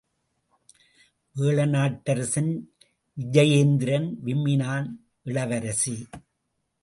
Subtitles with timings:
[1.35, 2.49] வேழநாட்டரசன்
[3.17, 4.87] Vijayendran விம்மினான்
[5.23, 5.95] Ilavarasi!....